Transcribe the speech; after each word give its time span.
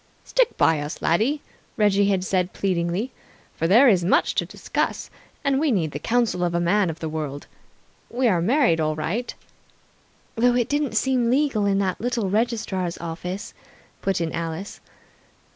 "Stick 0.25 0.57
by 0.57 0.79
us, 0.79 0.99
laddie," 0.99 1.41
Reggie 1.77 2.07
had 2.09 2.23
said 2.23 2.53
pleadingly, 2.53 3.11
"for 3.55 3.67
there 3.67 3.87
is 3.87 4.03
much 4.03 4.33
to 4.33 4.47
discuss, 4.47 5.11
and 5.43 5.59
we 5.59 5.71
need 5.71 5.91
the 5.91 5.99
counsel 5.99 6.43
of 6.43 6.55
a 6.55 6.59
man 6.59 6.89
of 6.89 6.99
the 6.99 7.07
world. 7.07 7.45
We 8.09 8.27
are 8.27 8.41
married 8.41 8.79
all 8.79 8.95
right" 8.95 9.31
"Though 10.37 10.55
it 10.55 10.69
didn't 10.69 10.97
seem 10.97 11.29
legal 11.29 11.67
in 11.67 11.77
that 11.77 12.01
little 12.01 12.31
registrar's 12.31 12.97
office," 12.97 13.53
put 14.01 14.19
in 14.19 14.31
Alice. 14.31 14.79